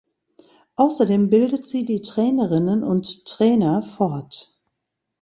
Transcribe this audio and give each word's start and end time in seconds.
Außerdem 0.77 1.29
bildet 1.29 1.67
sie 1.67 1.85
die 1.85 2.01
Trainerinnen 2.01 2.83
und 2.83 3.27
Trainer 3.27 3.83
fort. 3.83 4.59